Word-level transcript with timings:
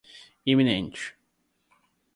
iminente 0.51 1.11